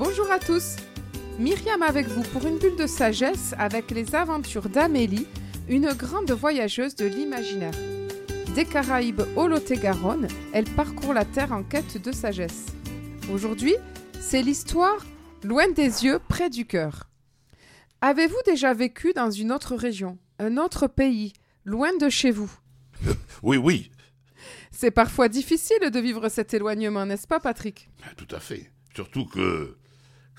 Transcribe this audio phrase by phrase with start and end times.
[0.00, 0.76] Bonjour à tous
[1.38, 5.26] Myriam avec vous pour une bulle de sagesse avec les aventures d'Amélie,
[5.68, 7.74] une grande voyageuse de l'imaginaire.
[8.54, 12.64] Des Caraïbes au Lot-et-Garonne, elle parcourt la Terre en quête de sagesse.
[13.30, 13.74] Aujourd'hui,
[14.18, 15.04] c'est l'histoire
[15.44, 17.10] Loin des yeux, près du cœur.
[18.00, 21.34] Avez-vous déjà vécu dans une autre région, un autre pays,
[21.66, 22.50] loin de chez vous?
[23.42, 23.90] Oui, oui,
[24.70, 27.90] C'est parfois difficile de vivre cet éloignement, n'est-ce pas Patrick?
[28.16, 28.72] Tout à fait.
[28.94, 29.76] Surtout que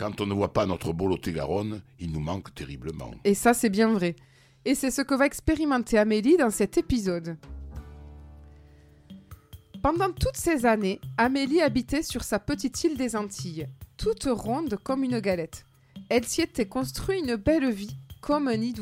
[0.02, 3.12] quand on ne voit pas notre beau Lot-et-Garonne, il nous manque terriblement.
[3.24, 4.16] Et ça, c'est bien vrai.
[4.66, 7.38] Et c'est ce que va expérimenter Amélie dans cet épisode.
[9.84, 15.04] Pendant toutes ces années, Amélie habitait sur sa petite île des Antilles, toute ronde comme
[15.04, 15.66] une galette.
[16.10, 18.74] Elle s'y était construit une belle vie, comme un nid.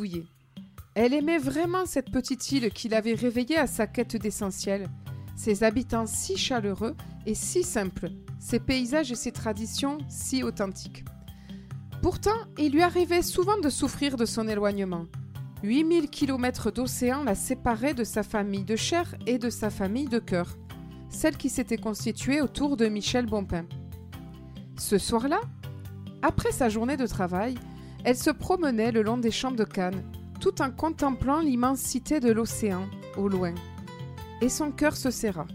[0.95, 4.89] Elle aimait vraiment cette petite île qui l'avait réveillée à sa quête d'essentiel.
[5.39, 11.05] Ses habitants si chaleureux et si simples, ses paysages et ses traditions si authentiques.
[12.01, 15.05] Pourtant, il lui arrivait souvent de souffrir de son éloignement.
[15.63, 20.19] 8000 kilomètres d'océan la séparaient de sa famille de chair et de sa famille de
[20.19, 20.57] cœur,
[21.07, 23.65] celle qui s'était constituée autour de Michel Bompin.
[24.77, 25.39] Ce soir-là,
[26.21, 27.55] après sa journée de travail,
[28.03, 30.03] elle se promenait le long des champs de Cannes,
[30.41, 33.53] tout en contemplant l'immensité de l'océan, au loin.
[34.41, 35.45] Et son cœur se serra.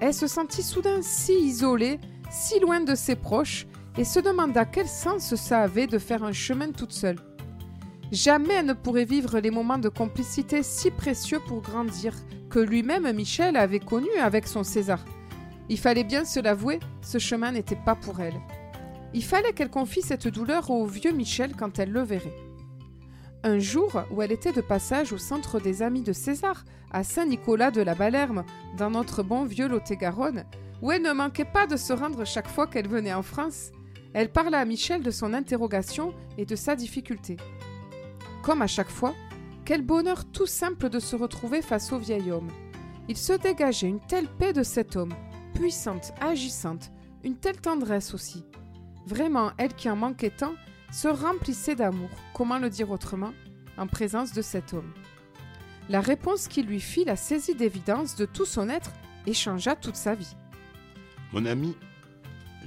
[0.00, 1.98] Elle se sentit soudain si isolée,
[2.30, 6.32] si loin de ses proches, et se demanda quel sens ça avait de faire un
[6.32, 7.18] chemin toute seule.
[8.12, 12.12] Jamais elle ne pourrait vivre les moments de complicité si précieux pour grandir
[12.50, 15.04] que lui-même Michel avait connus avec son César.
[15.68, 18.40] Il fallait bien se l'avouer, ce chemin n'était pas pour elle.
[19.14, 22.36] Il fallait qu'elle confie cette douleur au vieux Michel quand elle le verrait.
[23.46, 27.70] Un jour où elle était de passage au centre des amis de César, à Saint-Nicolas
[27.70, 28.42] de la Balerme,
[28.78, 30.44] dans notre bon vieux Lot-et-Garonne,
[30.80, 33.70] où elle ne manquait pas de se rendre chaque fois qu'elle venait en France,
[34.14, 37.36] elle parla à Michel de son interrogation et de sa difficulté.
[38.42, 39.14] Comme à chaque fois,
[39.66, 42.48] quel bonheur tout simple de se retrouver face au vieil homme.
[43.08, 45.12] Il se dégageait une telle paix de cet homme,
[45.52, 48.46] puissante, agissante, une telle tendresse aussi.
[49.06, 50.54] Vraiment, elle qui en manquait tant,
[50.94, 53.34] se remplissait d'amour, comment le dire autrement,
[53.76, 54.92] en présence de cet homme.
[55.88, 58.92] La réponse qu'il lui fit la saisit d'évidence de tout son être
[59.26, 60.36] et changea toute sa vie.
[61.32, 61.76] Mon ami,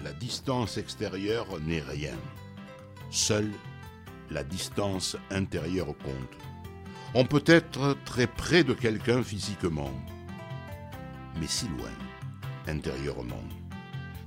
[0.03, 2.17] la distance extérieure n'est rien.
[3.11, 3.49] Seule
[4.29, 6.37] la distance intérieure compte.
[7.13, 9.93] On peut être très près de quelqu'un physiquement,
[11.39, 11.95] mais si loin
[12.67, 13.43] intérieurement.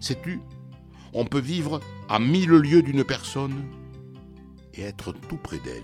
[0.00, 0.40] Sais-tu,
[1.12, 3.62] on peut vivre à mille lieues d'une personne
[4.74, 5.82] et être tout près d'elle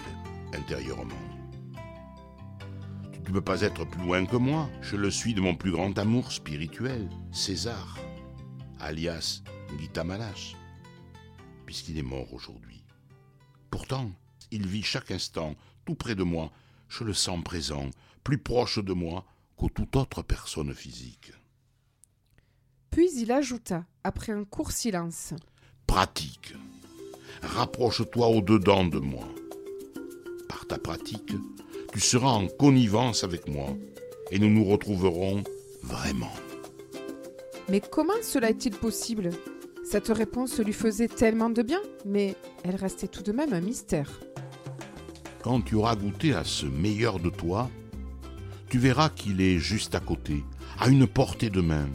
[0.55, 1.15] intérieurement.
[3.13, 5.73] Tu ne peux pas être plus loin que moi, je le suis de mon plus
[5.73, 7.99] grand amour spirituel, César,
[8.79, 9.43] alias
[9.79, 10.05] Gita
[11.65, 12.85] puisqu'il est mort aujourd'hui.
[13.71, 14.13] Pourtant,
[14.51, 16.53] il vit chaque instant tout près de moi,
[16.89, 17.91] je le sens présent,
[18.23, 19.25] plus proche de moi
[19.57, 21.33] qu'aux toute autre personne physique.
[22.91, 25.35] Puis il ajouta, après un court silence.
[25.87, 26.55] Pratique.
[27.43, 29.27] Rapproche-toi au-dedans de moi.
[30.49, 31.33] Par ta pratique,
[31.93, 33.69] tu seras en connivence avec moi
[34.31, 35.45] et nous nous retrouverons
[35.83, 36.33] vraiment.
[37.69, 39.31] Mais comment cela est-il possible?
[39.85, 44.21] Cette réponse lui faisait tellement de bien, mais elle restait tout de même un mystère.
[45.43, 47.71] Quand tu auras goûté à ce meilleur de toi,
[48.69, 50.43] tu verras qu'il est juste à côté,
[50.79, 51.89] à une portée de main.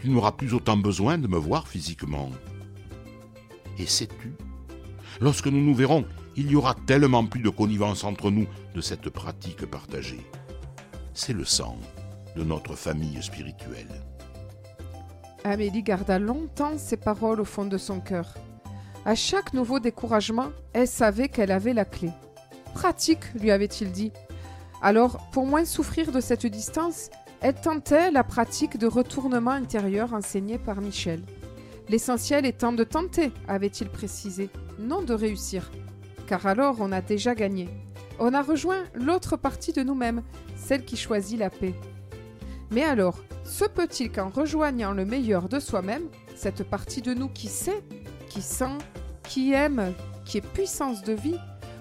[0.00, 2.30] Tu n'auras plus autant besoin de me voir physiquement.
[3.82, 4.32] Et sais-tu,
[5.20, 6.04] lorsque nous nous verrons,
[6.36, 10.24] il y aura tellement plus de connivence entre nous de cette pratique partagée.
[11.14, 11.76] C'est le sang
[12.36, 13.90] de notre famille spirituelle.
[15.42, 18.34] Amélie garda longtemps ces paroles au fond de son cœur.
[19.04, 22.10] À chaque nouveau découragement, elle savait qu'elle avait la clé.
[22.74, 24.12] Pratique, lui avait-il dit.
[24.80, 27.10] Alors, pour moins souffrir de cette distance,
[27.40, 31.24] elle tentait la pratique de retournement intérieur enseignée par Michel.
[31.88, 35.70] L'essentiel étant de tenter, avait-il précisé, non de réussir.
[36.26, 37.68] Car alors on a déjà gagné.
[38.18, 40.22] On a rejoint l'autre partie de nous-mêmes,
[40.56, 41.74] celle qui choisit la paix.
[42.70, 47.48] Mais alors, se peut-il qu'en rejoignant le meilleur de soi-même, cette partie de nous qui
[47.48, 47.82] sait,
[48.28, 48.78] qui sent,
[49.24, 49.92] qui aime,
[50.24, 51.36] qui est puissance de vie,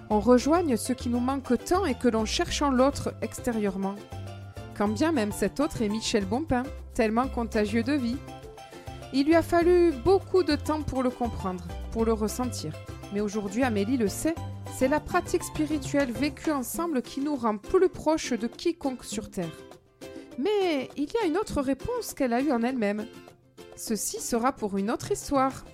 [0.10, 3.96] on rejoigne ce qui nous manque tant et que l'on cherche en l'autre extérieurement?
[4.78, 6.64] Quand bien même cet autre est Michel Bompin,
[6.94, 8.18] tellement contagieux de vie.
[9.14, 12.74] Il lui a fallu beaucoup de temps pour le comprendre, pour le ressentir.
[13.14, 14.36] Mais aujourd'hui, Amélie le sait,
[14.78, 19.52] c'est la pratique spirituelle vécue ensemble qui nous rend plus proches de quiconque sur Terre.
[20.38, 23.06] Mais il y a une autre réponse qu'elle a eue en elle-même.
[23.76, 25.66] Ceci sera pour une autre histoire.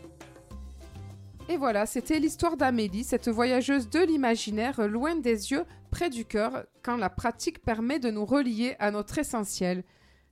[1.47, 6.65] Et voilà, c'était l'histoire d'Amélie, cette voyageuse de l'imaginaire, loin des yeux, près du cœur,
[6.81, 9.83] quand la pratique permet de nous relier à notre essentiel.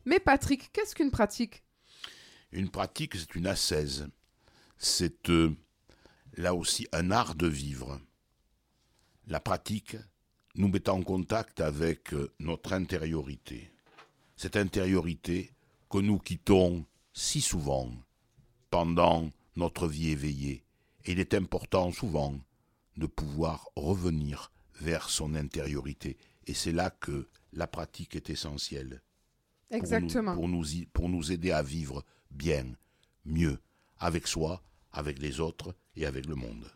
[0.06, 1.65] Mais Patrick, qu'est-ce qu'une pratique?
[2.56, 4.08] Une pratique, c'est une ascèse.
[4.78, 5.54] C'est euh,
[6.38, 8.00] là aussi un art de vivre.
[9.28, 9.98] La pratique
[10.56, 13.72] nous met en contact avec euh, notre intériorité.
[14.38, 15.52] Cette intériorité
[15.90, 17.92] que nous quittons si souvent
[18.70, 20.64] pendant notre vie éveillée
[21.04, 22.40] et il est important souvent
[22.96, 26.16] de pouvoir revenir vers son intériorité.
[26.48, 29.02] Et c'est là que la pratique est essentielle.
[29.72, 30.36] Exactement.
[30.36, 32.06] Pour nous, pour nous, pour nous aider à vivre
[32.36, 32.66] bien,
[33.26, 33.60] mieux,
[33.98, 34.62] avec soi,
[34.92, 36.70] avec les autres et avec le monde.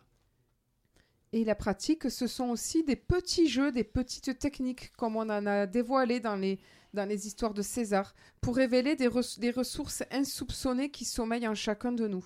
[1.32, 5.46] Et la pratique, ce sont aussi des petits jeux, des petites techniques, comme on en
[5.46, 6.58] a dévoilé dans les,
[6.92, 9.08] dans les histoires de César, pour révéler des,
[9.38, 12.24] des ressources insoupçonnées qui sommeillent en chacun de nous.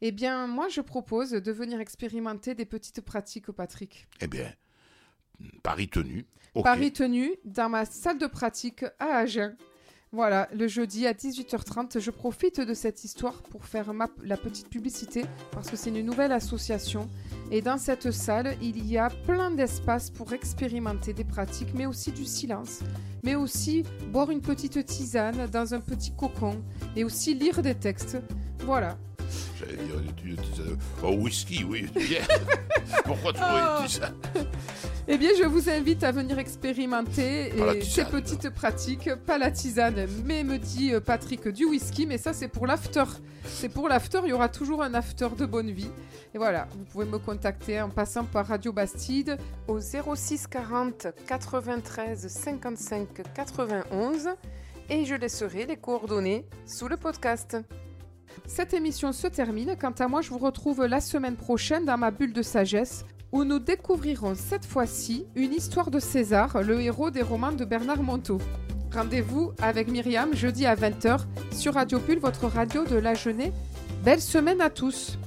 [0.00, 4.06] Eh bien, moi, je propose de venir expérimenter des petites pratiques, Patrick.
[4.20, 4.52] Eh bien,
[5.62, 6.26] Paris tenu.
[6.62, 9.56] Paris tenu dans ma salle de pratique à Agen.
[10.10, 14.70] Voilà, le jeudi à 18h30, je profite de cette histoire pour faire ma, la petite
[14.70, 17.10] publicité parce que c'est une nouvelle association.
[17.50, 22.10] Et dans cette salle, il y a plein d'espaces pour expérimenter des pratiques, mais aussi
[22.10, 22.80] du silence,
[23.22, 26.62] mais aussi boire une petite tisane dans un petit cocon
[26.96, 28.16] et aussi lire des textes.
[28.60, 28.96] Voilà,
[29.58, 29.94] J'allais dire
[31.02, 31.86] oh, whisky, oui,
[33.04, 33.82] Pourquoi tu oh.
[33.84, 34.12] dit ça?
[35.08, 37.50] Eh bien, je vous invite à venir expérimenter
[37.82, 39.10] ces petites pratiques.
[39.26, 42.06] Pas la tisane, mais me dit euh, Patrick du whisky.
[42.06, 43.04] Mais ça, c'est pour l'after.
[43.44, 44.20] C'est pour l'after.
[44.24, 45.90] Il y aura toujours un after de bonne vie.
[46.34, 52.28] Et voilà, vous pouvez me contacter en passant par Radio Bastide au 06 40 93
[52.28, 54.28] 55 91
[54.90, 57.56] et je laisserai les coordonnées sous le podcast.
[58.46, 59.76] Cette émission se termine.
[59.80, 63.44] Quant à moi, je vous retrouve la semaine prochaine dans ma bulle de sagesse où
[63.44, 68.38] nous découvrirons cette fois-ci une histoire de César, le héros des romans de Bernard Monteau.
[68.92, 71.20] Rendez-vous avec Myriam jeudi à 20h
[71.52, 73.52] sur Radio Bulle, votre radio de la jeunesse.
[74.02, 75.18] Belle semaine à tous!